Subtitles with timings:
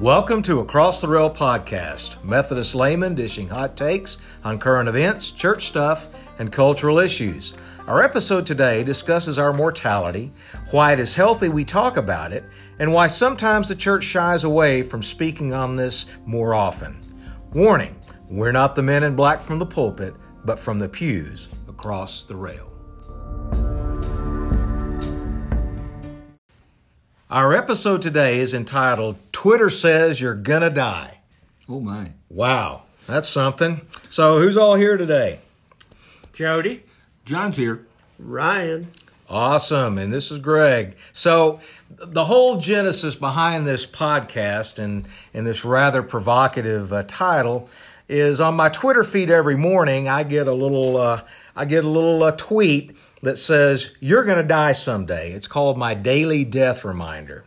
[0.00, 5.66] Welcome to Across the Rail podcast, Methodist laymen dishing hot takes on current events, church
[5.66, 6.08] stuff,
[6.38, 7.52] and cultural issues.
[7.86, 10.32] Our episode today discusses our mortality,
[10.70, 12.44] why it is healthy we talk about it,
[12.78, 16.98] and why sometimes the church shies away from speaking on this more often.
[17.52, 17.94] Warning
[18.30, 20.14] we're not the men in black from the pulpit,
[20.46, 22.69] but from the pews across the rail.
[27.30, 31.18] Our episode today is entitled Twitter Says You're Gonna Die.
[31.68, 32.10] Oh my.
[32.28, 33.82] Wow, that's something.
[34.08, 35.38] So, who's all here today?
[36.32, 36.82] Jody.
[37.24, 37.86] John's here.
[38.18, 38.88] Ryan.
[39.28, 39.96] Awesome.
[39.96, 40.96] And this is Greg.
[41.12, 47.70] So, the whole genesis behind this podcast and, and this rather provocative uh, title
[48.08, 50.08] is on my Twitter feed every morning.
[50.08, 51.22] I get a little, uh,
[51.60, 55.32] I get a little uh, tweet that says, You're going to die someday.
[55.32, 57.44] It's called my daily death reminder.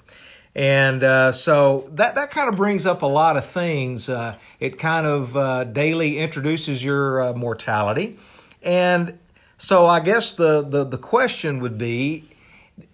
[0.53, 4.09] And uh, so that, that kind of brings up a lot of things.
[4.09, 8.19] Uh, it kind of uh, daily introduces your uh, mortality.
[8.61, 9.17] And
[9.57, 12.25] so I guess the, the, the question would be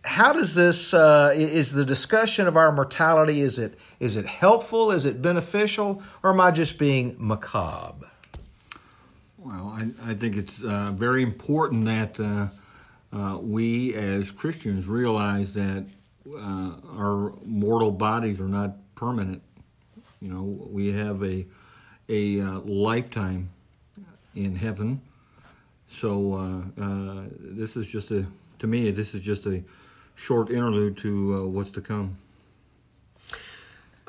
[0.05, 4.91] how does this uh, is the discussion of our mortality is it is it helpful
[4.91, 8.09] is it beneficial or am i just being macabre
[9.39, 12.47] well i, I think it's uh, very important that uh,
[13.11, 15.85] uh, we as Christians realize that
[16.27, 19.41] uh, our mortal bodies are not permanent.
[20.21, 21.47] You know, we have a
[22.07, 23.49] a uh, lifetime
[24.35, 25.01] in heaven.
[25.87, 26.63] So
[27.39, 28.27] this is just a
[28.59, 29.63] to me this is just a
[30.15, 32.17] short interlude to what's to come.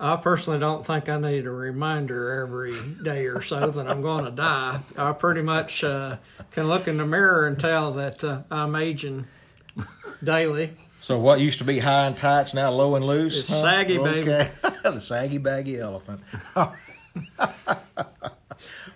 [0.03, 4.25] I personally don't think I need a reminder every day or so that I'm going
[4.25, 4.81] to die.
[4.97, 6.17] I pretty much uh,
[6.53, 9.27] can look in the mirror and tell that uh, I'm aging
[10.25, 10.73] daily.
[11.01, 13.41] So what used to be high and tights now low and loose?
[13.41, 14.23] It's saggy, baby.
[14.83, 16.23] the saggy baggy elephant.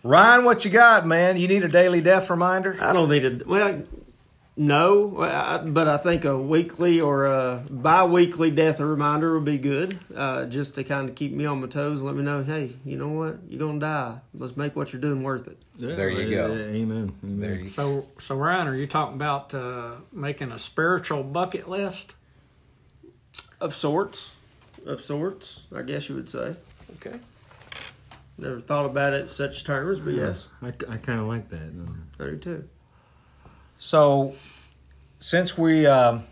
[0.03, 1.37] Ryan, what you got, man?
[1.37, 2.79] You need a daily death reminder?
[2.81, 3.83] I don't need a well,
[4.57, 5.09] no,
[5.67, 10.77] but I think a weekly or a bi-weekly death reminder would be good, uh, just
[10.77, 13.09] to kind of keep me on my toes and let me know, hey, you know
[13.09, 14.21] what, you're gonna die.
[14.33, 15.61] Let's make what you're doing worth it.
[15.77, 16.53] Yeah, there you go.
[16.53, 17.15] amen.
[17.25, 17.41] amen.
[17.41, 22.15] There you so, so Ryan, are you talking about uh, making a spiritual bucket list?
[23.61, 24.35] Of sorts,
[24.87, 26.55] of sorts, I guess you would say.
[26.97, 27.19] Okay.
[28.37, 31.49] Never thought about it in such terms, but Yeah, yes, I, I kind of like
[31.51, 31.73] that.
[32.21, 32.69] I do too.
[33.85, 34.35] So,
[35.19, 36.23] since we um,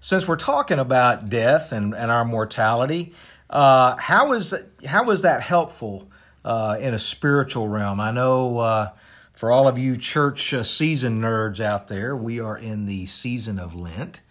[0.00, 3.12] since we're talking about death and, and our mortality,
[3.50, 4.54] uh, how is
[4.86, 6.08] how is that helpful
[6.42, 8.00] uh, in a spiritual realm?
[8.00, 8.90] I know uh,
[9.34, 13.58] for all of you church uh, season nerds out there, we are in the season
[13.58, 14.22] of Lent,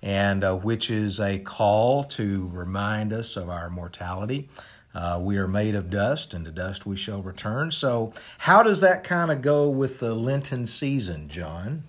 [0.00, 4.48] and uh, which is a call to remind us of our mortality.
[4.94, 7.72] Uh, we are made of dust, and to dust we shall return.
[7.72, 11.82] So, how does that kind of go with the Lenten season, John?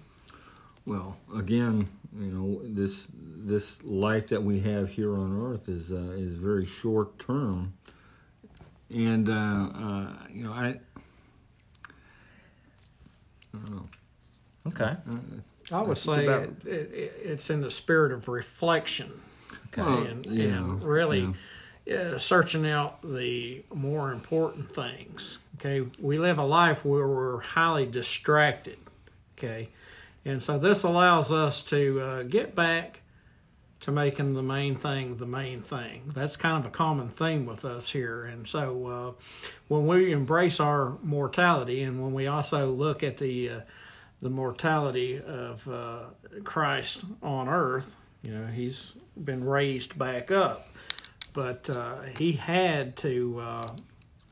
[0.86, 1.88] Well, again,
[2.18, 6.66] you know this this life that we have here on earth is uh, is very
[6.66, 7.74] short term,
[8.90, 10.80] and uh, uh, you know I.
[13.54, 13.90] I don't know.
[14.68, 14.96] Okay.
[15.72, 19.22] I would It's say about- it, it, it's in the spirit of reflection.
[19.78, 21.28] Well, and, yeah, and really
[21.86, 21.96] yeah.
[21.96, 25.40] uh, searching out the more important things.
[25.58, 28.78] Okay, we live a life where we're highly distracted.
[29.38, 29.70] Okay,
[30.26, 33.02] and so this allows us to uh, get back
[33.82, 36.12] to making the main thing the main thing.
[36.16, 38.24] That's kind of a common theme with us here.
[38.24, 39.12] And so uh,
[39.68, 43.60] when we embrace our mortality, and when we also look at the uh,
[44.24, 46.06] the mortality of uh,
[46.44, 50.68] Christ on earth, you know, he's been raised back up,
[51.34, 53.40] but uh, he had to.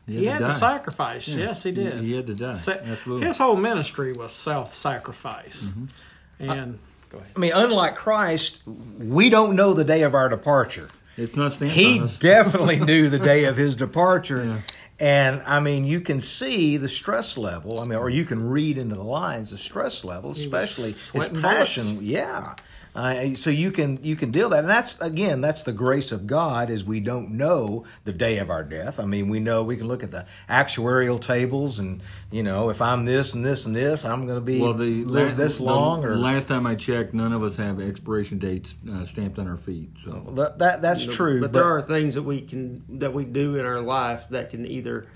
[0.06, 1.28] He he had had, to to, sacrifice.
[1.30, 1.46] Yeah.
[1.46, 2.04] Yes, he He- did.
[2.04, 2.54] he had to die.
[2.54, 3.28] Sa- Absolutely.
[3.28, 6.50] His whole ministry was self-sacrifice, Mm-hmm.
[6.50, 7.32] and go ahead.
[7.36, 10.90] I mean, unlike Christ, we don't know the day of our departure.
[11.16, 14.44] It's not stamped He definitely knew the day of his departure.
[14.46, 14.60] Yeah.
[15.00, 17.80] And I mean, you can see the stress level.
[17.80, 21.84] I mean, or you can read into the lines the stress level, especially his passion.
[21.96, 22.02] bullets.
[22.04, 22.54] Yeah.
[22.96, 26.28] Uh, so you can you can deal that, and that's again that's the grace of
[26.28, 29.00] God is we don't know the day of our death.
[29.00, 32.82] I mean, we know we can look at the actuarial tables, and you know if
[32.82, 35.58] I'm this and this and this, I'm going to be Well, the live la- this
[35.58, 36.06] the long.
[36.06, 39.58] Or last time I checked, none of us have expiration dates uh, stamped on our
[39.58, 39.90] feet.
[40.04, 41.42] So that, that that's true.
[41.42, 44.68] But there are things that we can that we do in our life that can
[44.68, 45.08] either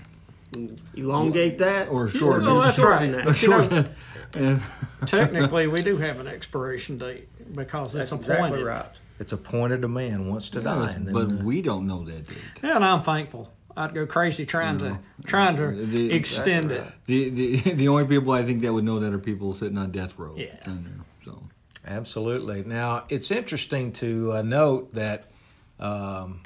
[0.96, 2.46] elongate that or shorten.
[2.46, 2.64] Well, it.
[2.64, 3.24] that's shorten right.
[3.24, 3.34] that.
[3.34, 3.88] shorten.
[4.34, 4.62] and
[5.06, 8.44] Technically, we do have an expiration date because it's That's appointed.
[8.60, 8.86] exactly right.
[9.18, 10.92] it's appointed a man wants to die.
[10.92, 12.38] And then, but uh, we don't know that date.
[12.62, 13.52] And I'm thankful.
[13.76, 16.84] I'd go crazy trying to trying to The- extend it.
[17.06, 19.92] The, the the only people I think that would know that are people sitting on
[19.92, 20.34] death row.
[20.36, 20.56] Yeah.
[20.64, 21.04] down there.
[21.24, 21.42] So
[21.86, 22.64] Absolutely.
[22.64, 25.30] Now, it's interesting to uh, note that,
[25.78, 26.42] um,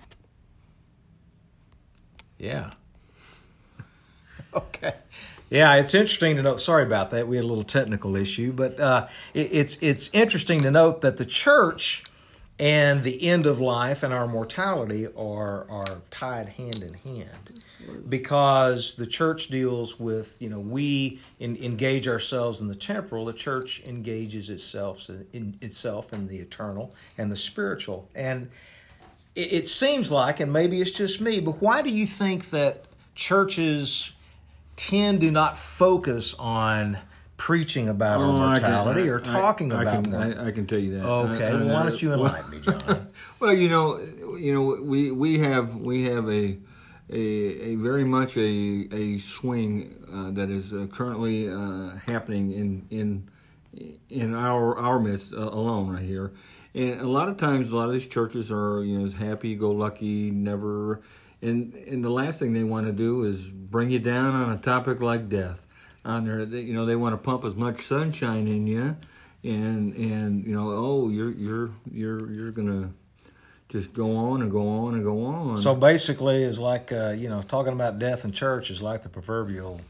[2.38, 2.70] yeah.
[4.54, 4.94] okay.
[5.52, 6.60] Yeah, it's interesting to note.
[6.60, 7.28] Sorry about that.
[7.28, 11.18] We had a little technical issue, but uh, it, it's it's interesting to note that
[11.18, 12.04] the church
[12.58, 17.62] and the end of life and our mortality are are tied hand in hand
[18.08, 23.32] because the church deals with you know we in, engage ourselves in the temporal the
[23.34, 28.48] church engages itself in itself in the eternal and the spiritual and
[29.34, 32.84] it, it seems like and maybe it's just me but why do you think that
[33.14, 34.12] churches
[34.90, 36.98] tend to not focus on
[37.36, 40.66] preaching about Oh, our I can- mortality or talking I about can, I, I can
[40.66, 41.04] tell you that.
[41.04, 43.08] okay I- I- well, why don't you well- enlighten me john
[43.40, 43.98] Well, you know,
[44.38, 46.58] you know, we we have we have a
[47.10, 47.20] a,
[47.72, 53.28] a very much a a swing uh, that is uh, currently uh, happening in in
[54.08, 56.32] in our our midst uh, alone right here.
[56.74, 59.72] And a lot of times, a lot of these churches are you know happy go
[59.72, 61.00] lucky, never.
[61.42, 64.58] And and the last thing they want to do is bring you down on a
[64.58, 65.66] topic like death.
[66.04, 68.96] On there, they, you know, they want to pump as much sunshine in you,
[69.42, 72.92] and and you know, oh, you're you're you're you're gonna
[73.68, 75.56] just go on and go on and go on.
[75.62, 79.08] So basically, it's like uh, you know, talking about death in church is like the
[79.08, 79.80] proverbial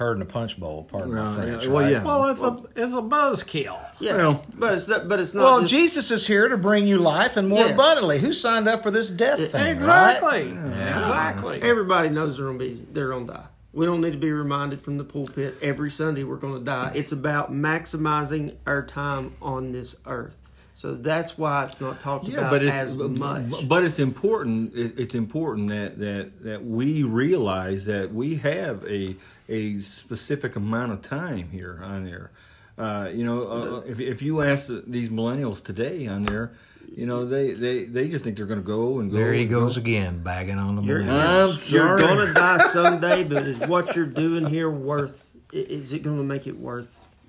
[0.00, 0.86] turd in a punch bowl.
[0.90, 1.64] Pardon my Well, French.
[1.64, 1.92] yeah, well, right?
[1.92, 2.02] yeah.
[2.02, 3.78] Well, it's a it's a buzzkill.
[3.98, 5.08] Yeah, Well- but it's not.
[5.10, 5.42] But it's not.
[5.44, 7.74] Well, just- Jesus is here to bring you life and more Yes.
[7.74, 8.18] abundantly.
[8.18, 9.60] Who signed up for this death thing?
[9.62, 9.70] right?
[9.70, 10.48] Exactly.
[10.98, 11.60] Exactly.
[11.62, 13.44] Everybody knows they're gonna be they're gonna die.
[13.74, 16.92] We don't need to be reminded from the pulpit every Sunday we're gonna die.
[16.94, 20.36] It's about maximizing our time on this earth.
[20.80, 23.68] So that's why it's not talked yeah, about but it's as much.
[23.68, 24.72] but it's important.
[24.74, 29.14] It's important that that that we realize that we have a
[29.46, 32.30] a specific amount of time here on there.
[32.78, 36.54] Uh, you know, uh, if if you ask these millennials today on there,
[36.96, 39.18] you know they they they just think they're going to go and go.
[39.18, 39.82] There he goes go.
[39.82, 41.66] again, bagging on the You're, millennials.
[41.66, 45.28] I'm you're gonna die someday, but is what you're doing here worth?
[45.52, 46.56] Is it gonna make it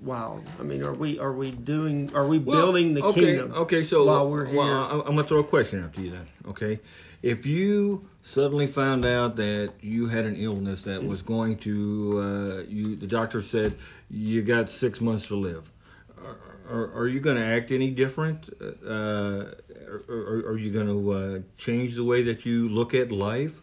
[0.04, 0.42] worthwhile?
[0.58, 2.14] I mean, are we are we doing?
[2.14, 3.52] Are we Well, building the okay, kingdom?
[3.52, 6.26] Okay, so while we're here, well, I- I'm gonna throw a question after you then.
[6.48, 6.80] Okay,
[7.22, 12.62] if you suddenly found out that you had an illness that was going to, uh,
[12.68, 13.74] you the doctor said
[14.10, 15.72] you got six months to live,
[16.18, 16.36] are,
[16.70, 18.48] are, are you going to act any different?
[18.86, 19.46] Uh,
[19.88, 23.60] or, or are you going to uh, change the way that you look at life?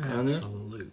[0.00, 0.86] Absolutely.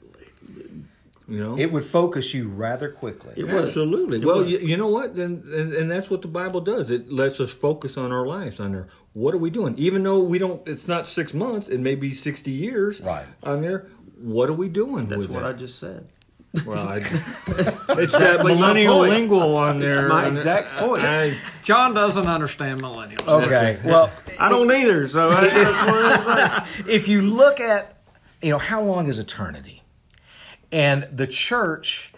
[1.29, 3.33] You know, It would focus you rather quickly.
[3.37, 3.65] It would.
[3.65, 4.17] Absolutely.
[4.19, 4.49] It well, would.
[4.49, 5.15] you, you know what?
[5.15, 6.89] Then and, and that's what the Bible does.
[6.89, 8.87] It lets us focus on our lives on there.
[9.13, 9.75] What are we doing?
[9.77, 11.67] Even though we don't, it's not six months.
[11.67, 12.99] It may be sixty years.
[13.01, 13.25] Right.
[13.43, 13.87] On there,
[14.21, 15.07] what are we doing?
[15.07, 15.49] that's with what that?
[15.49, 16.09] I just said.
[16.65, 19.11] Well, I, it's that exactly my millennial point.
[19.11, 20.07] lingo on It's there.
[20.07, 20.37] my on there.
[20.37, 21.03] exact point.
[21.03, 23.27] I- John doesn't understand millennials.
[23.27, 23.79] Okay.
[23.85, 25.07] Well, I don't either.
[25.07, 26.89] So I, that's one of the things.
[26.89, 27.99] if you look at,
[28.41, 29.78] you know, how long is eternity?
[30.71, 32.13] And the church,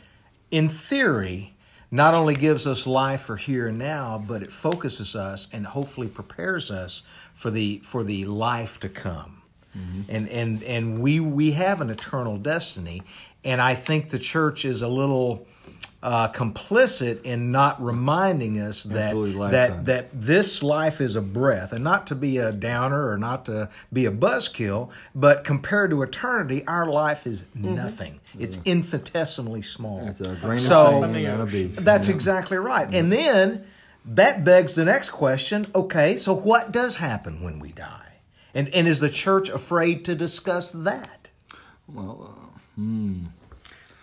[0.50, 1.53] in theory,
[1.89, 6.07] not only gives us life for here and now, but it focuses us and hopefully
[6.07, 7.03] prepares us
[7.33, 9.41] for the for the life to come.
[9.77, 10.01] Mm-hmm.
[10.10, 13.03] And and and we we have an eternal destiny,
[13.43, 15.46] and I think the church is a little
[16.04, 19.14] uh, complicit in not reminding us that
[19.52, 23.46] that that this life is a breath, and not to be a downer or not
[23.46, 27.76] to be a buzzkill, but compared to eternity, our life is mm-hmm.
[27.76, 28.20] nothing.
[28.40, 30.08] It's infinitesimally small.
[30.08, 31.16] It's a So- of sand
[31.78, 31.84] on.
[31.84, 32.92] That's exactly right.
[32.92, 33.66] And then
[34.06, 38.14] that begs the next question okay, so what does happen when we die?
[38.54, 41.30] And, and is the church afraid to discuss that?
[41.88, 42.52] Well,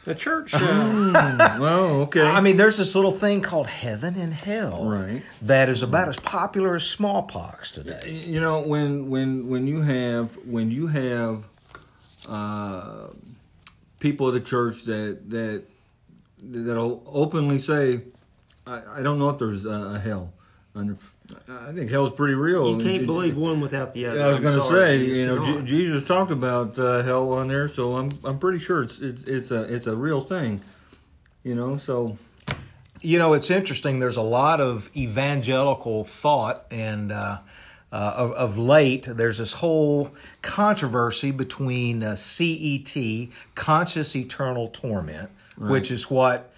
[0.09, 0.55] The church.
[0.55, 2.23] Uh, well, okay.
[2.23, 5.23] I mean, there's this little thing called heaven and hell Right.
[5.43, 8.23] that is about as popular as smallpox today.
[8.27, 11.45] you know when when when you have when you have
[12.27, 13.09] uh,
[14.01, 15.65] people at the church that that
[16.43, 18.01] that'll openly say,
[18.67, 20.33] I, I don't know if there's a, a hell.
[21.49, 22.71] Under, I think hell's pretty real.
[22.79, 24.23] You can't It- believe one without the other.
[24.23, 25.65] I was going to say, you know, cannot.
[25.65, 29.25] Je- Jesus talked about uh, hell on there, so I'm I'm pretty sure it's it's
[29.25, 30.61] it's a it's a real thing.
[31.45, 32.17] You know, so
[33.01, 34.01] You know, it's interesting.
[34.01, 37.39] There's a lot of evangelical thought, and uh,
[37.93, 40.11] uh, of, of late, there's this whole
[40.43, 42.97] controversy between uh, CET,
[43.55, 46.53] conscious eternal torment, which is what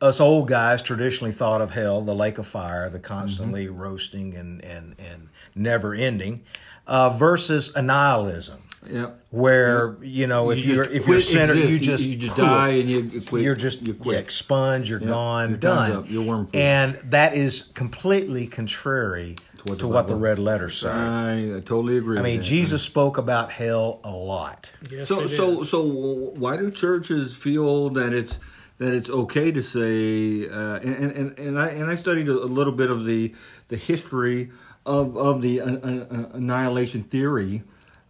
[0.00, 3.76] us old guys traditionally thought of hell, the lake of fire, the constantly Mm-hmm.
[3.78, 6.42] roasting and and and never ending,
[6.86, 8.58] uh, versus annihilism,
[8.90, 9.10] Yeah.
[9.30, 11.72] where you know if You you are just if you're a quit sinner, you exist.
[11.72, 12.44] You- just you just poof.
[12.44, 13.42] die and you- you quit.
[13.42, 14.14] You're just You quit.
[14.14, 14.88] yeah, expunged.
[14.88, 15.08] You're Yeah.
[15.08, 15.92] gone, Your time's done.
[15.92, 16.04] up.
[16.10, 16.54] You're worm-proof.
[16.54, 20.88] and that is completely contrary what to the what the red letters say.
[20.88, 22.16] I, I totally agree.
[22.16, 22.46] I with mean, that.
[22.46, 24.72] Jesus spoke about hell a lot.
[24.90, 28.38] Yes, so so so why do churches feel that it's
[28.80, 32.72] that it's okay to say uh, and, and and I and I studied a, little
[32.72, 33.34] bit of the
[33.68, 34.50] the history
[34.86, 37.62] of of the uh, uh, annihilation theory.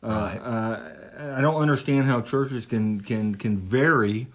[0.03, 0.39] Uh, Right.
[0.39, 4.29] uh, I don't understand how churches can can can vary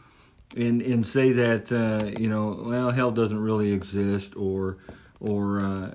[0.58, 4.77] and and say that uh, you know well hell doesn't really exist or
[5.22, 5.92] or uh,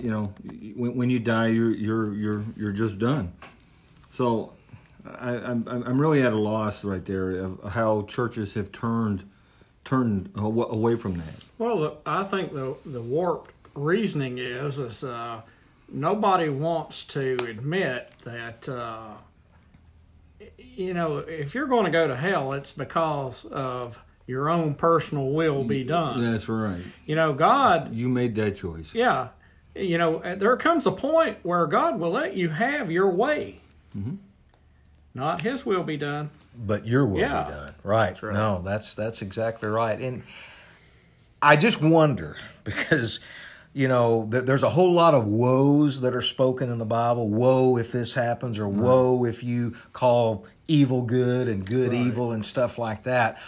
[0.00, 0.32] you know
[0.76, 3.32] when, when you die you're you're you're you're just done.
[4.10, 4.52] So
[5.04, 9.28] I, I'm I'm really at a loss right there of how churches have turned
[9.84, 11.34] turned away from that.
[11.58, 15.42] Well, the, I think the the warped reasoning is is uh,
[15.90, 19.14] nobody wants to admit that uh,
[20.58, 25.30] you know if you're going to go to hell, it's because of your own personal
[25.30, 26.20] will be done.
[26.32, 26.82] That's right.
[27.06, 28.94] You know, God, You made that choice.
[28.94, 29.28] yeah,
[29.74, 33.60] you know, there comes a point where God will let you have your way.
[35.14, 36.30] Not His will be done.
[36.56, 37.44] but your will Yeah.
[37.44, 37.74] be done.
[37.82, 38.22] Right.
[38.22, 39.98] No, that's that's exactly right.
[39.98, 40.22] And
[41.40, 43.20] I just wonder because
[43.74, 47.28] you know there's a whole lot of woes that are spoken in the Bible.
[47.28, 52.44] Woe if this happens, or woe if you call evil good and good evil and
[52.44, 53.38] stuff like that.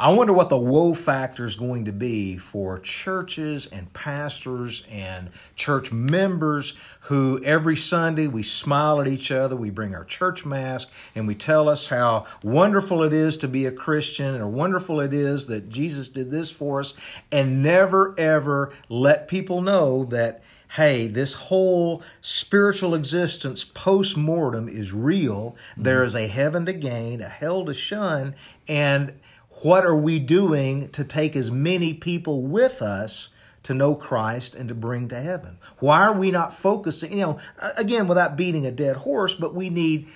[0.00, 5.28] I wonder what the woe factor is going to be for churches and pastors and
[5.54, 6.72] church members
[7.02, 11.34] who every Sunday we smile at each other, we bring our church mask, and we
[11.34, 15.68] tell us how wonderful it is to be a Christian or wonderful it is that
[15.68, 16.94] Jesus did this for us,
[17.30, 20.42] and never ever let people know that
[20.76, 25.54] hey, this whole spiritual existence post mortem is real.
[25.76, 26.06] There mm-hmm.
[26.06, 28.34] is a heaven to gain, a hell to shun,
[28.66, 29.12] and
[29.62, 33.28] what are we doing to take as many people with us
[33.64, 35.58] to know Christ and to bring to heaven?
[35.78, 37.38] Why are we not focusing, you know,
[37.76, 40.08] again, without beating a dead horse, but we need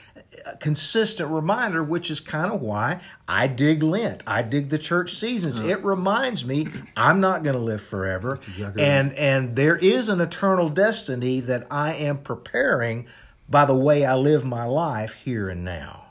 [0.45, 4.23] a consistent reminder, which is kind of why I dig Lent.
[4.26, 5.61] I dig the church seasons.
[5.61, 8.35] It reminds me I'm not going to live forever.
[8.35, 13.07] exactly And and there is an eternal destiny that I am preparing
[13.49, 16.07] by the way I live my life here and now.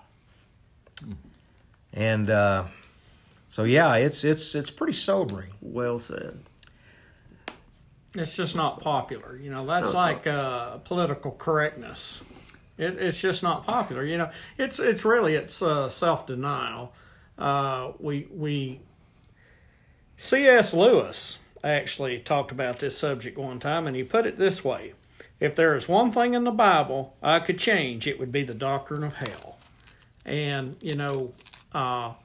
[1.94, 2.65] And uh,
[3.55, 5.51] so yeah, it's it's it's pretty sobering.
[5.62, 6.39] Well said.
[8.13, 9.38] It's just not popular.
[9.38, 12.21] You know, that's No, like uh, political correctness.
[12.77, 14.03] It, it's just not popular.
[14.03, 16.91] You know, it's it's really it's uh, self denial.
[17.38, 18.81] Uh, we we
[20.17, 20.74] C.S.
[20.74, 24.95] Lewis actually talked about this subject one time, and he put it this way:
[25.39, 28.53] If there is one thing in the Bible I could change, it would be the
[28.53, 29.59] doctrine of hell.
[30.25, 31.31] And you know,
[31.71, 32.15] uh,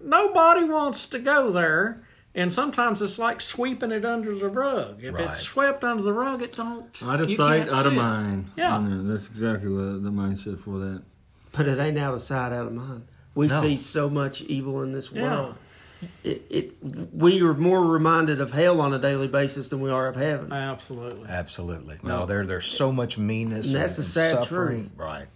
[0.00, 2.02] nobody wants to go there.
[2.34, 5.02] And sometimes it's like sweeping it under the rug.
[5.02, 5.24] If Right.
[5.30, 6.84] it's swept under the rug, it don't.
[7.02, 8.50] Out of you sight, can't out of mind.
[8.56, 8.78] Yeah.
[8.86, 11.02] You that's exactly what the mindset for that.
[11.56, 13.04] But it ain't out of sight, out of mind.
[13.34, 13.62] We No.
[13.62, 15.22] see so much evil in this Yeah.
[15.22, 15.54] world.
[16.22, 16.74] It, it
[17.14, 20.52] we are more reminded of hell on a daily basis than we are of heaven.
[20.52, 21.26] Absolutely.
[21.26, 21.98] Absolutely.
[22.02, 24.80] No, there there's so much meanness And that's the sad suffering.
[24.80, 24.90] truth.
[24.94, 25.26] Right.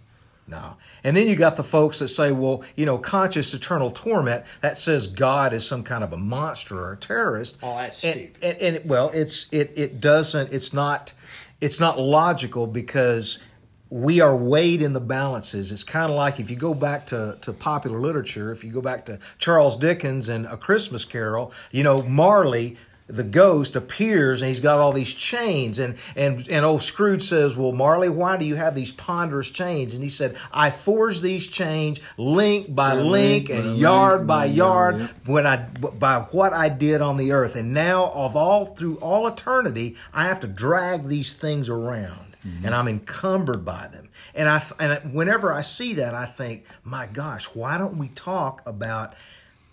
[0.51, 0.75] No.
[1.05, 4.75] And then you got the folks that say, well, you know, conscious eternal torment, that
[4.75, 7.57] says God is some kind of a monster or a terrorist.
[7.63, 8.43] Oh, that's and, stupid.
[8.43, 11.13] And, and, well, it's it it doesn't it's not
[11.61, 13.41] it's not logical because
[13.89, 15.71] we are weighed in the balances.
[15.71, 18.81] It's kind of like if you go back to, to popular literature, if you go
[18.81, 22.77] back to Charles Dickens and A Christmas Carol, you know, Marley,
[23.15, 25.79] the ghost, appears and he's got all these chains.
[25.79, 29.93] And, and, and old Scrooge says, Well, Marley, why do you have these ponderous chains?
[29.93, 34.27] And he said, I forged these chains link by By link link and link yard
[34.27, 35.11] by by yard, yep.
[35.25, 39.27] when I by what I did on the earth, and now of all through all
[39.27, 42.65] eternity, I have to drag these things around, mm-hmm.
[42.65, 44.09] and I'm encumbered by them.
[44.33, 48.61] And I and whenever I see that, I think, my gosh, why don't we talk
[48.65, 49.13] about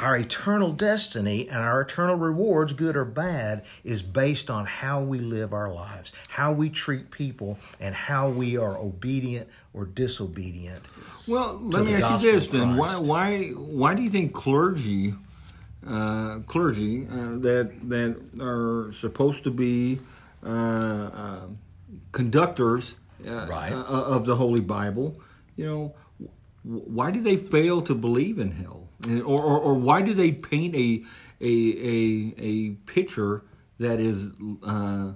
[0.00, 5.18] our eternal destiny and our eternal rewards, good or bad, is based on how we
[5.18, 10.88] live our lives, how we treat people, and how we are obedient or disobedient.
[11.26, 15.14] Well, let me ask you this then: Why, why, why do you think clergy,
[15.86, 19.98] uh, clergy uh, that that are supposed to be
[20.44, 21.40] uh, uh,
[22.12, 22.94] conductors
[23.26, 23.72] uh, Right.
[23.72, 25.20] of the Holy Bible,
[25.56, 25.94] you know,
[26.62, 30.74] why do they fail to believe in hell, or or, or why do they paint
[30.74, 31.04] a
[31.40, 33.44] a a, a picture
[33.78, 34.30] that is
[34.64, 35.12] uh,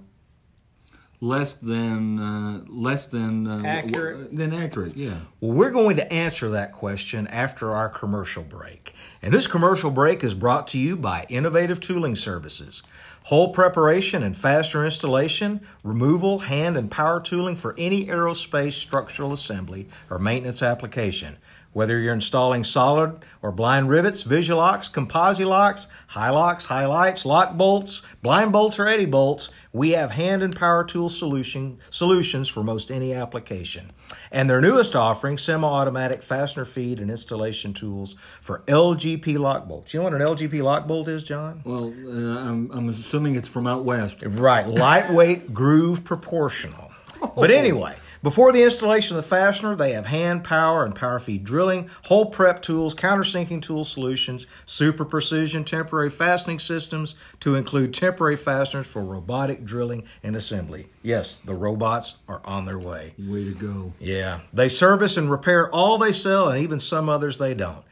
[1.21, 4.37] less than uh, less than uh, Accurate.
[4.37, 4.97] than accurate?
[4.97, 5.21] Yeah.
[5.41, 8.95] Well, we're going to answer that question after our commercial break.
[9.23, 12.83] And this commercial break is brought to you by Innovative Tooling Services.
[13.27, 19.89] Hole preparation and faster installation, removal, hand and power tooling for any aerospace structural assembly
[20.11, 21.37] or maintenance application.
[21.73, 28.03] Whether you're installing solid or blind rivets, Visu-Loks, composite locks, high locks, Hi-Lites, lock bolts,
[28.21, 33.15] blind bolts, or Eddie-Bolts, we have hand and power tool solution, solutions for most any
[33.15, 33.91] application.
[34.31, 39.95] And their newest offering, semi-automatic fastener feed and installation tools for LGP lock bolts.
[39.95, 41.63] You know what an LGP lock bolt is, John?
[41.65, 44.19] Well, uh, I'm, I'm assuming it's from out west.
[44.23, 46.91] Right, lightweight, groove proportional.
[47.37, 51.43] But anyway, before the installation of the fastener, they have hand power and power feed
[51.43, 58.37] drilling, hole prep tools, countersinking tool solutions, super precision temporary fastening systems to include temporary
[58.37, 60.87] fasteners for robotic drilling and assembly.
[61.03, 63.15] Yes, the robots are on their way.
[63.19, 63.93] Way to go.
[63.99, 67.85] Yeah, they service and repair all they sell and even some others they don't.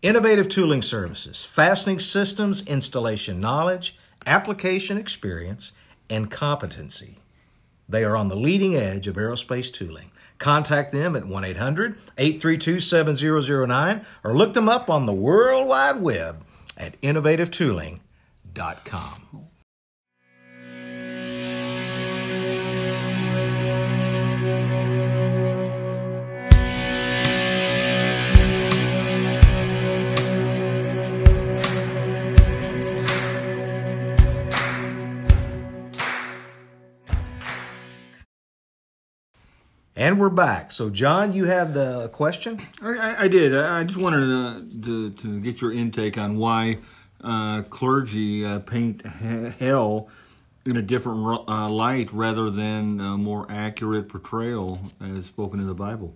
[0.00, 5.72] Innovative tooling services, fastening systems, installation knowledge, application experience,
[6.08, 7.18] and competency.
[7.88, 10.10] They are on the leading edge of aerospace tooling.
[10.38, 16.00] Contact them at 1 800 832 7009 or look them up on the World Wide
[16.00, 16.44] Web
[16.76, 19.48] at innovativetooling.com.
[40.04, 40.70] And we're back.
[40.70, 42.60] So, John, you had the question?
[42.82, 43.56] I, I, I did.
[43.56, 46.80] I just wanted to, to, to get your intake on why
[47.22, 50.10] uh, clergy uh, paint hell
[50.66, 55.74] in a different uh, light rather than a more accurate portrayal as spoken in the
[55.74, 56.14] Bible.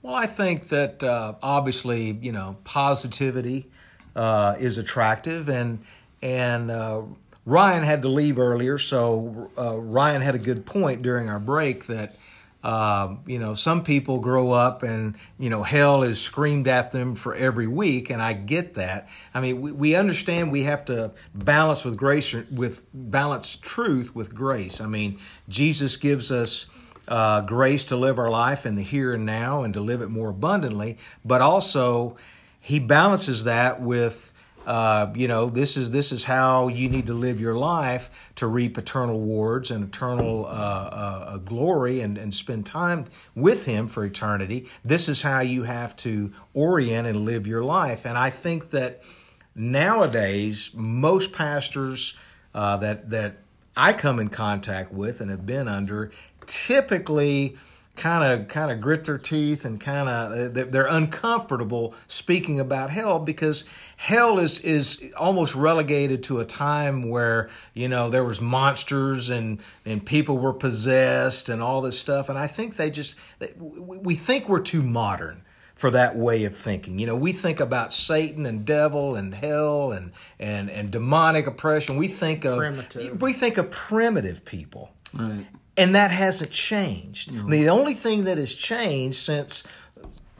[0.00, 3.70] Well, I think that uh, obviously, you know, positivity
[4.16, 5.80] uh, is attractive, and
[6.22, 7.02] and uh,
[7.44, 11.84] Ryan had to leave earlier, so uh, Ryan had a good point during our break
[11.84, 12.16] that.
[12.62, 17.14] Uh, you know, some people grow up and, you know, hell is screamed at them
[17.14, 19.08] for every week, and I get that.
[19.32, 24.34] I mean, we, we understand we have to balance with grace, with balance truth with
[24.34, 24.80] grace.
[24.80, 25.18] I mean,
[25.48, 26.66] Jesus gives us
[27.08, 30.10] uh, grace to live our life in the here and now and to live it
[30.10, 32.16] more abundantly, but also
[32.60, 34.32] he balances that with
[34.66, 38.46] uh, you know this is this is how you need to live your life to
[38.46, 44.04] reap eternal rewards and eternal uh, uh, glory and, and spend time with him for
[44.04, 44.66] eternity.
[44.84, 48.04] This is how you have to orient and live your life.
[48.04, 49.02] And i think that
[49.54, 52.14] nowadays most pastors
[52.54, 53.38] uh, that that
[53.76, 56.10] i come in contact with and have been under
[56.46, 57.56] typically
[58.00, 63.18] kind of kind of grit their teeth and kind of they're uncomfortable speaking about hell
[63.18, 63.64] because
[63.98, 69.60] hell is is almost relegated to a time where you know there was monsters and
[69.84, 73.16] and people were possessed and all this stuff and I think they just
[73.68, 75.42] we think we're too modern
[75.74, 76.98] for that way of thinking.
[76.98, 81.96] You know, we think about Satan and devil and hell and and and demonic oppression.
[81.96, 83.22] We think of Primitive.
[83.22, 84.90] we think of primitive people.
[85.14, 85.46] Right.
[85.76, 87.32] And that hasn't changed.
[87.48, 89.62] The only thing that has changed since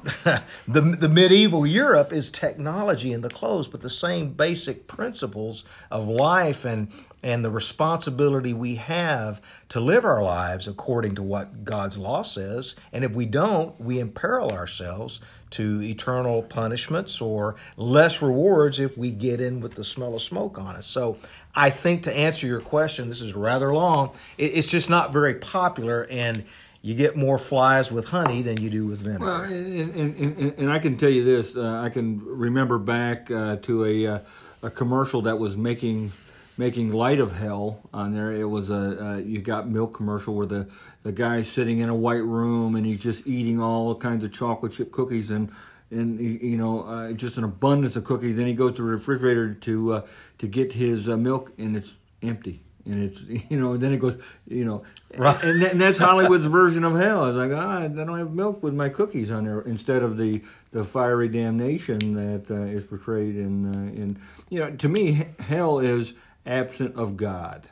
[0.24, 6.08] the, the medieval Europe is technology and the clothes, but the same basic principles of
[6.08, 6.90] life and,
[7.22, 12.74] and the responsibility we have to live our lives according to what God's law says.
[12.92, 19.10] And if we don't, we imperil ourselves to eternal punishments or less rewards if we
[19.10, 20.86] get in with the smell of smoke on us.
[20.86, 21.18] So
[21.54, 26.06] I think to answer your question, this is rather long, it's just not very popular
[26.10, 26.44] and
[26.82, 29.24] you get more flies with honey than you do with vinegar.
[29.24, 33.30] Well, and, and, and, and I can tell you this: uh, I can remember back
[33.30, 34.18] uh, to a uh,
[34.62, 36.12] a commercial that was making
[36.60, 38.30] making light of hell on there.
[38.30, 40.68] It was a uh, you got milk commercial where the
[41.02, 44.72] the guy's sitting in a white room and he's just eating all kinds of chocolate
[44.74, 45.50] chip cookies and
[45.90, 48.36] and you know uh, just an abundance of cookies.
[48.36, 50.06] Then he goes to the refrigerator to uh,
[50.38, 52.60] to get his uh, milk and it's empty.
[52.84, 54.84] And it's you know then it goes you know
[55.16, 55.42] Right.
[55.42, 57.26] and, that, and that's Hollywood's version of hell.
[57.26, 60.40] It's like ah, I don't have milk with my cookies on there instead of the,
[60.70, 64.18] the fiery damnation that uh, is portrayed in uh, in
[64.50, 66.12] you know to me hell is
[66.50, 67.68] absent of God.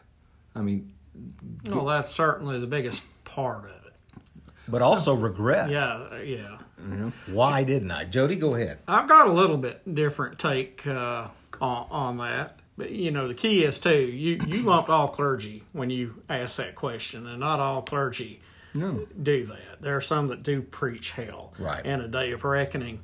[0.55, 0.93] I mean
[1.71, 3.93] Well, that's certainly the biggest part of it.
[4.69, 5.71] but also regret.
[5.71, 6.59] Yeah, yeah.
[7.27, 8.05] Why didn't I?
[8.05, 8.79] Jody, go ahead.
[8.87, 11.27] I've got a little bit different take uh,
[11.61, 12.61] on, on that.
[12.77, 16.59] But, you know, the key is too, you, you lumped all clergy when you asked
[16.59, 18.41] that question, and not all clergy
[18.75, 19.09] No.
[19.21, 19.81] do that.
[19.83, 21.83] There are some that do preach hell Right.
[21.85, 23.01] and a day of reckoning.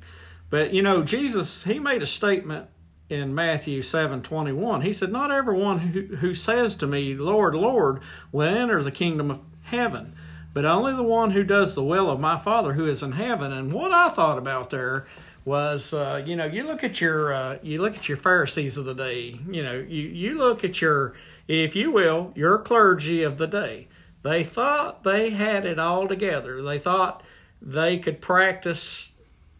[0.49, 2.67] But you know, Jesus he made a statement
[3.09, 4.81] in Matthew seven twenty one.
[4.81, 9.29] He said, Not everyone who, who says to me, Lord, Lord, will enter the kingdom
[9.29, 10.15] of heaven,
[10.53, 13.51] but only the one who does the will of my Father who is in heaven.
[13.51, 15.05] And what I thought about there
[15.45, 18.85] was uh, you know you look at your uh, you look at your Pharisees of
[18.85, 21.13] the day you know you you look at your
[21.47, 23.87] if you will your clergy of the day
[24.23, 27.23] they thought they had it all together they thought
[27.61, 29.11] they could practice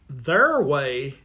[0.10, 1.16] their way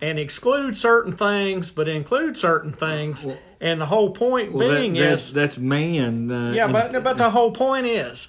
[0.00, 3.26] and exclude certain things but include certain things
[3.60, 6.30] and the whole point Well, that- being that's, is that's man.
[6.30, 8.28] Uh, yeah, and- but but the whole point is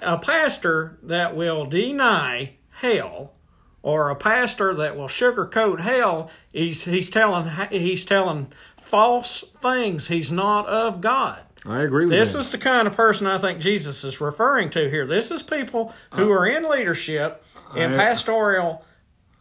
[0.00, 3.32] a pastor that will deny hell
[3.82, 10.08] or a pastor that will sugarcoat hell, he's he's telling he's telling false things.
[10.08, 11.40] He's not of God.
[11.64, 12.38] I agree with This that.
[12.40, 15.06] is the kind of person I think Jesus is referring to here.
[15.06, 17.44] This is people who are in leadership
[17.76, 18.84] in I- pastoral,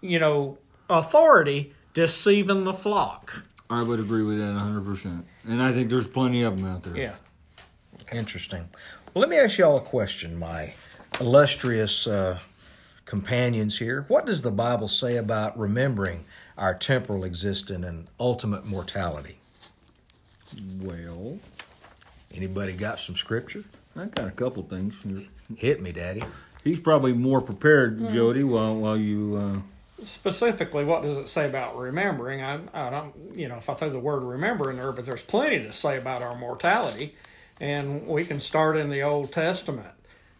[0.02, 0.58] you know,
[0.92, 3.44] authority deceiving the flock.
[3.70, 5.24] I would agree with that 100%.
[5.48, 6.98] And I think there's plenty of them out there.
[6.98, 7.16] Yeah.
[8.12, 8.70] Interesting.
[9.14, 10.74] Well, let me ask y'all a question, my
[11.20, 12.40] illustrious uh,
[13.06, 14.06] companions here.
[14.10, 16.26] What does the Bible say about remembering
[16.58, 19.38] our temporal existence and ultimate mortality?
[20.82, 21.40] Well,
[22.34, 23.64] Anybody got some scripture?
[23.98, 24.96] I got a couple things.
[25.58, 26.24] Hit me, Daddy.
[26.64, 28.00] He's probably more prepared.
[28.12, 29.38] Jody, while, while you.
[29.38, 29.60] Uh,
[30.04, 32.44] specifically what does it say about remembering?
[32.44, 35.24] I, I don't you know if i throw the word remember in there but there's
[35.24, 37.16] plenty to say about our mortality
[37.60, 39.94] and we can start in the old testament.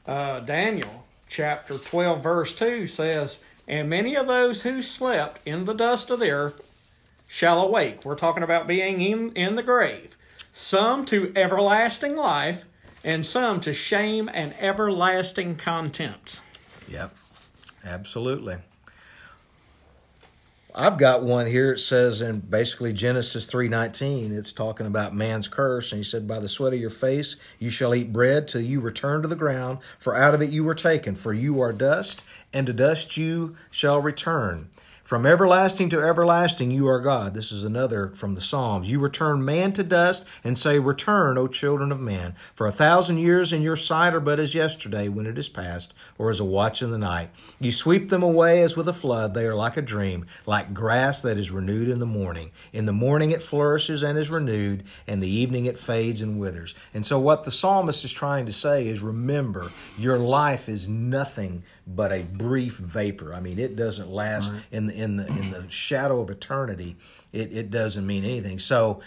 [0.06, 5.74] Uh, daniel chapter 12 verse 2 says and many of those who slept in the
[5.74, 6.62] dust of the earth
[7.28, 8.04] shall awake.
[8.04, 10.18] We're talking about being in, in the grave.
[10.52, 12.66] Some to everlasting life
[13.04, 16.42] and some to shame and everlasting contempt.
[16.90, 17.16] Yep,
[17.86, 18.58] absolutely.
[20.74, 21.74] I've got one here.
[21.74, 24.34] It says in basically Genesis three nineteen.
[24.34, 27.70] It's talking about man's curse, and he said, "By the sweat of your face you
[27.70, 30.76] shall eat bread till you return to the ground, for out of it you were
[30.76, 31.16] taken.
[31.16, 34.70] For you are dust, and to dust you shall return."
[35.12, 37.34] From everlasting to everlasting, you are God.
[37.34, 38.90] This is another from the Psalms.
[38.90, 42.34] You return man to dust and say, Return, O children of man.
[42.56, 45.94] For a thousand years in your sight are but as yesterday when it is past,
[46.18, 47.30] or as a watch in the night.
[47.60, 49.34] You sweep them away as with a flood.
[49.34, 52.52] They are like a dream, like grass that is renewed in the morning.
[52.72, 56.74] In the morning it flourishes and is renewed, and the evening it fades and withers.
[56.94, 61.64] And so, what the psalmist is trying to say is, Remember, your life is nothing
[61.88, 63.34] but a brief vapor.
[63.34, 66.96] I mean, it doesn't last in the in the in the shadow of eternity.
[67.32, 68.60] It it doesn't mean anything.
[68.60, 69.02] So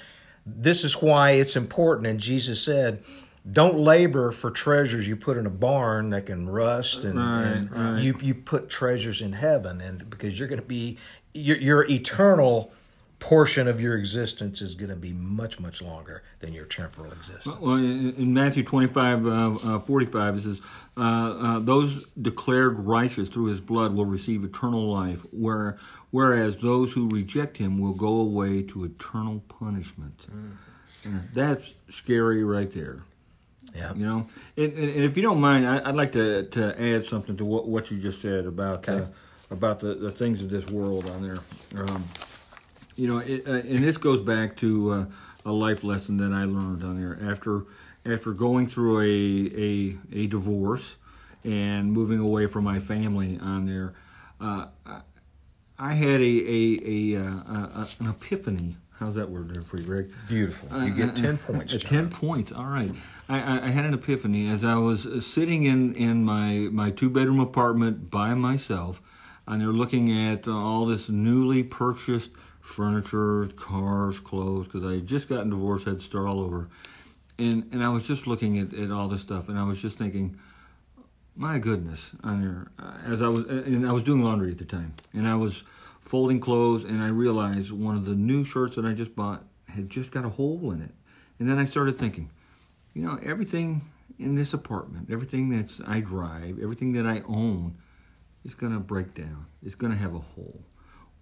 [0.44, 2.06] this is why it's important.
[2.06, 3.02] And Jesus said,
[3.50, 7.70] "Don't labor for treasures you put in a barn that can rust, and, Right, and
[7.70, 8.02] right.
[8.02, 10.98] you you put treasures in heaven, and because you're going to be
[11.32, 12.72] your, your eternal."
[13.24, 17.56] Portion of your existence is going to be much much longer than your temporal existence
[17.58, 19.30] well, in, Matthew 25, uh,
[19.76, 20.60] uh, 45, it says,
[20.98, 25.78] uh, uh, Those declared righteous through his blood will receive eternal life, where,
[26.10, 30.26] whereas those who reject him will go away to eternal punishment.
[31.06, 32.98] Uh, That's scary right there.
[33.74, 34.26] yeah You know,
[34.58, 37.44] and, and, and if you don't mind, I, I'd like to, to add something to
[37.46, 39.02] what, what you just said about Okay.
[39.02, 39.06] uh,
[39.50, 41.38] about the, the things of this world on there.
[41.88, 42.04] Um,
[42.96, 45.04] you know, it, uh, and this goes back to uh,
[45.44, 47.64] a life lesson that I learned on there after
[48.06, 50.96] after going through a a, a divorce
[51.44, 53.94] and moving away from my family on there.
[54.40, 54.66] Uh,
[55.78, 58.76] I, had a a, a, uh, a an epiphany.
[58.98, 60.10] How's that word there for you, Greg?
[60.28, 61.90] beautiful you get 10 points Uh, John.
[61.90, 62.52] Ten points.
[62.52, 62.92] All right.
[63.28, 67.08] I, I, had an epiphany as I was uh, sitting in, in my, my two
[67.08, 69.00] bedroom apartment by myself,
[69.48, 72.30] and they're looking at uh, all this newly purchased
[72.64, 76.70] furniture, cars, clothes, because I had just gotten divorced, had to start all over,
[77.38, 79.98] and and I was just looking at, at all this stuff, and I was just
[79.98, 80.40] thinking,
[81.36, 84.64] my goodness, on there, uh, as I was, and I was doing laundry at the
[84.64, 85.62] time, and I was
[86.00, 89.90] folding clothes, and I realized one of the new shirts that I just bought had
[89.90, 90.94] just got a hole in it,
[91.38, 92.30] and then I started thinking,
[92.94, 93.82] you know, everything
[94.18, 97.76] in this apartment, everything that's I drive, everything that I own,
[98.42, 99.46] is gonna break down.
[99.62, 100.64] It's gonna have a hole.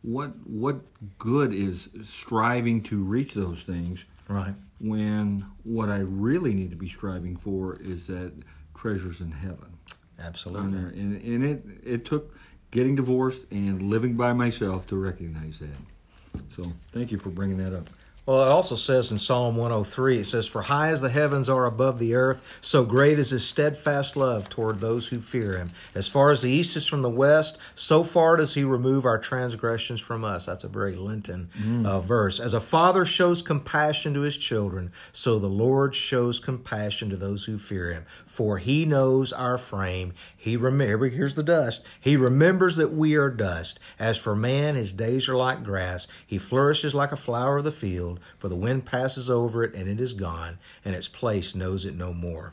[0.03, 0.81] What what
[1.19, 6.89] good is striving to reach those things right when what I really need to be
[6.89, 8.33] striving for is that
[8.77, 9.79] treasures in heaven?
[10.19, 10.79] Absolutely.
[10.79, 12.37] and, and it it took
[12.73, 16.43] getting divorced and living by myself to recognize that.
[16.49, 17.85] So thank you for bringing that up.
[18.25, 21.65] Well, it also says in Psalm 103, it says, For high as the heavens are
[21.65, 25.71] above the earth, so great is his steadfast love toward those who fear him.
[25.93, 29.19] As far as the east is from the west, so far does he remove our
[29.19, 30.47] transgressions from us.
[30.47, 31.49] That's a very Lenten
[31.85, 32.39] uh, verse.
[32.39, 37.47] As a father shows compassion to his children, so the Lord shows compassion to those
[37.47, 38.05] who fear him.
[38.25, 40.13] For he knows our frame.
[40.37, 41.83] He remember here's the dust.
[42.01, 43.81] He remembers that we are dust.
[43.99, 46.07] As for man, his days are like grass.
[46.25, 49.89] He flourishes like a flower of the field, for the wind passes over it and
[49.89, 52.53] it is gone, and its place knows it no more.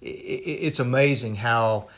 [0.00, 1.88] It's amazing how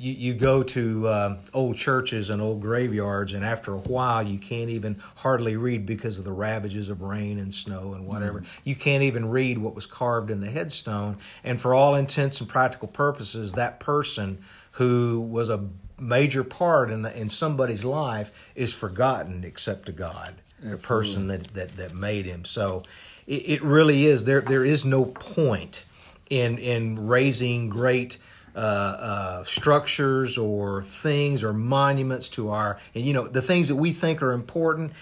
[0.00, 4.38] you, you go to uh, old churches and old graveyards, and after a while, you
[4.38, 8.42] can't even hardly read because of the ravages of rain and snow and whatever.
[8.64, 11.18] You can't even read what was carved in the headstone.
[11.44, 14.38] And for all intents and practical purposes, that person
[14.72, 15.68] who was a
[15.98, 21.44] major part in, the, in somebody's life is forgotten except to God, the person that,
[21.54, 22.44] that, that made him.
[22.44, 22.82] So
[23.26, 24.24] it, it really is.
[24.24, 25.84] There, there is no point
[26.30, 28.16] in in raising great
[28.54, 33.76] uh, uh, structures or things or monuments to our and you know the things that
[33.76, 34.92] we think are important.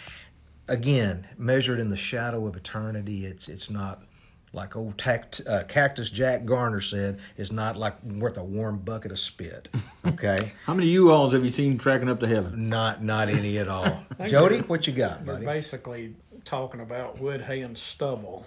[0.71, 4.03] Again, measured in the shadow of eternity, it's it's not
[4.53, 7.19] like old tact, uh, Cactus Jack Garner said.
[7.37, 9.69] It's not like worth a warm bucket of spit.
[10.07, 12.69] Okay, How many U-Hauls have you seen tracking up to heaven?
[12.69, 14.05] not not any at all.
[14.27, 15.47] Jody, what you got, You're buddy?
[15.47, 18.47] basically talking about wood, hay, and stubble.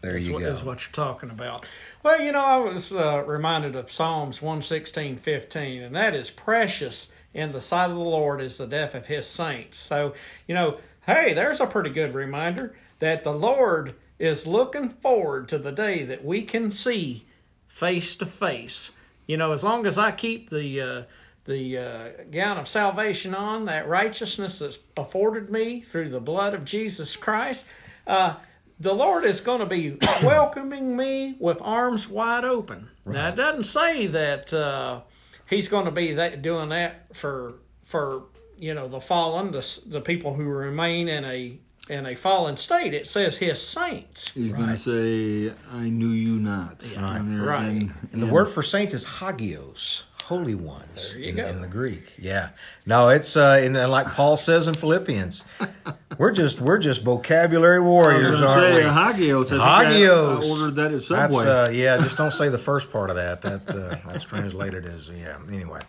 [0.00, 0.48] There is you what, go.
[0.52, 1.64] is what you're talking about.
[2.02, 7.10] Well, you know, I was uh, reminded of Psalms 116, 15, and that is precious
[7.32, 9.78] in the sight of the Lord is the death of his saints.
[9.78, 10.14] So,
[10.46, 15.58] you know, hey, there's a pretty good reminder that the Lord is looking forward to
[15.58, 17.24] the day that we can see
[17.68, 18.90] face to face.
[19.26, 21.02] You know, as long as I keep the uh,
[21.44, 26.64] the uh, gown of salvation on, that righteousness that's afforded me through the blood of
[26.64, 27.66] Jesus Christ,
[28.06, 28.36] uh,
[28.80, 32.88] the Lord is going to be welcoming me with arms wide open.
[33.04, 35.00] Now, it doesn't say that uh,
[35.48, 38.24] He's going to be that doing that for for
[38.58, 42.94] you know the fallen, the the people who remain in a in a fallen state.
[42.94, 44.30] It says His saints.
[44.32, 47.46] He's going to say, "I knew you not." down there.
[47.46, 47.64] Right.
[47.66, 51.46] And, And the word for saints is hagios, holy ones There you in, go.
[51.46, 52.14] in the Greek.
[52.18, 52.50] Yeah.
[52.86, 55.44] No, it's uh, and uh, like Paul says in Philippians,
[56.18, 58.82] we're just we're just vocabulary I was warriors, aren't say, we?
[58.90, 59.52] Hagios.
[59.52, 60.46] I Hagios.
[60.46, 61.44] I ordered that at That's Subway.
[61.44, 61.98] uh, yeah.
[61.98, 63.42] Just don't say the first part of that.
[63.42, 65.36] That uh, that's translated as yeah.
[65.52, 65.80] Anyway,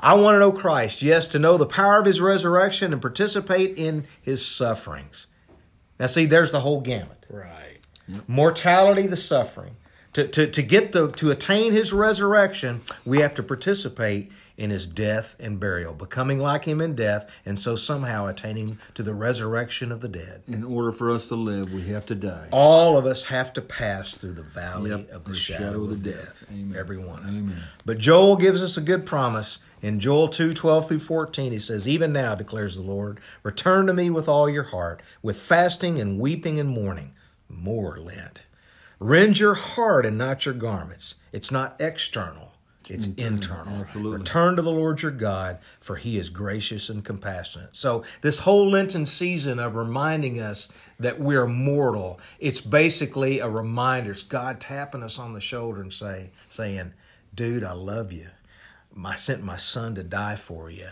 [0.00, 1.02] I want to know Christ.
[1.02, 5.26] Yes, to know the power of His resurrection and participate in His sufferings.
[6.02, 7.78] Now, see, there's the whole gamut Right.
[8.26, 9.76] mortality, the suffering.
[10.14, 14.86] To, to, to get the to attain his resurrection, we have to participate in his
[14.86, 19.90] death and burial, becoming like him in death, and so somehow attaining to the resurrection
[19.90, 20.42] of the dead.
[20.46, 22.48] In order for us to live, we have to die.
[22.52, 26.14] All of us have to pass through the valley Yep, of the, shadow, of death.
[26.14, 26.46] death.
[26.52, 26.78] Amen.
[26.78, 27.62] Every one Amen.
[27.84, 29.58] But Joel gives us a good promise.
[29.80, 33.92] In Joel 2 12 through 14, he says, Even now, declares the Lord, return to
[33.94, 37.12] me with all your heart, with fasting and weeping and mourning.
[37.48, 38.42] More Lent.
[39.00, 41.16] Rend your heart and not your garments.
[41.32, 42.51] It's not external,
[42.90, 43.80] it's mm, internal.
[43.80, 44.18] absolutely.
[44.18, 47.76] Return to the Lord your God, for he is gracious and compassionate.
[47.76, 50.68] So, this whole Lenten season of reminding us
[50.98, 54.12] that we're mortal, it's basically a reminder.
[54.12, 56.94] It's God tapping us on the shoulder and say, saying,
[57.34, 58.28] Dude, I love you.
[59.04, 60.88] I sent my son to die for you.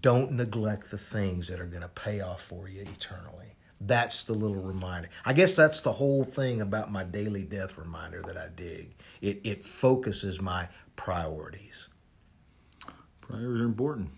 [0.00, 3.54] Don't neglect the things that are going to pay off for you eternally.
[3.80, 5.10] That's the little reminder.
[5.24, 8.94] I guess that's the whole thing about my daily death reminder that I dig.
[9.20, 11.88] It it focuses my priorities.
[13.20, 14.10] Priorities are important.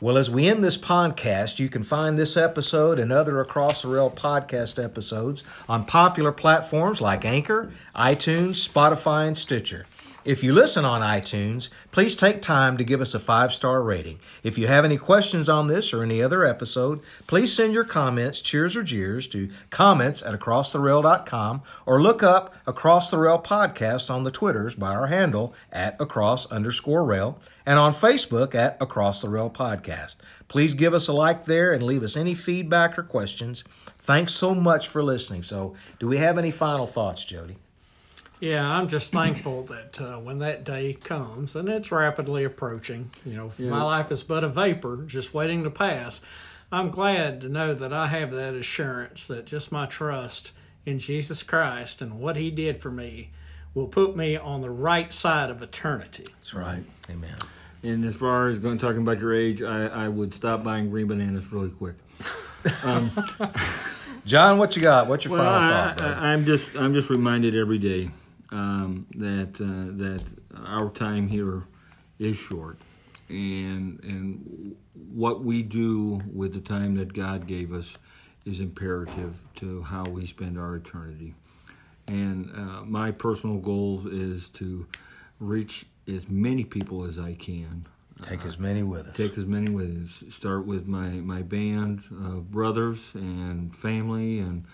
[0.00, 3.88] Well, as we end this podcast, you can find this episode and other Across the
[3.88, 9.86] Rail podcast episodes on popular platforms like Anchor, iTunes, Spotify, and Stitcher.
[10.28, 14.20] If you listen on iTunes, please take time to give us a five star rating.
[14.42, 18.42] If you have any questions on this or any other episode, please send your comments,
[18.42, 24.24] cheers or jeers, to comments at acrosstherail.com or look up Across the Rail Podcast on
[24.24, 29.30] the Twitters by our handle at across underscore rail and on Facebook at Across the
[29.30, 30.16] Rail Podcast.
[30.46, 33.64] Please give us a like there and leave us any feedback or questions.
[33.96, 35.42] Thanks so much for listening.
[35.42, 37.56] So, do we have any final thoughts, Jody?
[38.40, 43.34] Yeah, I'm just thankful that uh, when that day comes, and it's rapidly approaching, you
[43.34, 43.70] know, Yeah.
[43.70, 46.20] my life is but a vapor just waiting to pass.
[46.70, 50.52] I'm glad to know that I have that assurance that just my trust
[50.86, 53.30] in Jesus Christ and what He did for me
[53.74, 56.24] will put me on the right side of eternity.
[56.40, 56.82] That's right.
[57.10, 57.34] Amen.
[57.82, 61.06] And as far as going talking about your age, I, I would stop buying green
[61.08, 61.94] bananas really quick.
[64.26, 65.06] John, what you got?
[65.08, 65.96] What's your Well, final I, thought?
[65.96, 66.14] brother?
[66.14, 68.10] I, I'm just I'm just reminded every day
[68.50, 70.24] um, that uh, that
[70.66, 71.64] our time here
[72.18, 72.78] is short,
[73.28, 77.96] and and what we do with the time that God gave us
[78.44, 81.34] is imperative to how we spend our eternity.
[82.06, 84.86] And uh, my personal goal is to
[85.38, 87.86] reach as many people as I can.
[88.22, 89.16] Take as many with us.
[89.16, 90.34] Take as many with us.
[90.34, 94.64] Start with my, my band of brothers and family and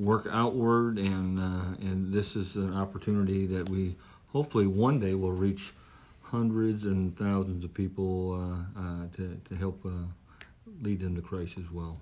[0.00, 0.98] work outward.
[0.98, 3.96] And, uh, and this is an opportunity that we
[4.32, 5.72] hopefully one day will reach
[6.22, 8.32] hundreds and thousands of people
[8.76, 9.90] uh, uh, to, to help uh,
[10.80, 11.98] lead them to Christ as well.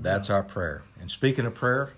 [0.00, 0.82] That's our prayer.
[1.00, 1.92] And speaking of prayer,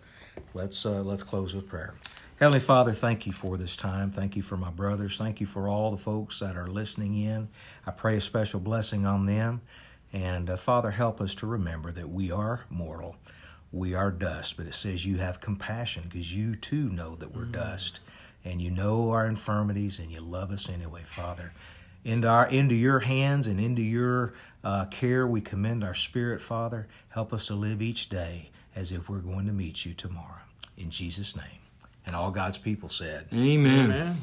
[0.55, 1.95] let's uh, let's close with prayer.
[2.41, 4.11] Heavenly Father, thank you for this time.
[4.11, 5.19] Thank you for my brothers.
[5.19, 7.49] Thank you for all the folks that are listening in.
[7.87, 9.61] I pray a special blessing on them.
[10.13, 13.17] And uh, Father, help us to remember that we are mortal.
[13.75, 17.45] We are dust, but it says you have compassion because you too know that we're
[17.45, 17.99] dust
[18.45, 21.53] and you know our infirmities and you love us anyway, Father.
[22.05, 26.87] Into our into your hands and into your uh, care we commend our spirit, Father.
[27.09, 30.43] Help us to live each day as if we're going to meet you tomorrow.
[30.79, 31.45] In Jesus' name.
[32.07, 33.27] And all God's people said.
[33.33, 33.91] Amen.
[33.91, 34.17] Amen.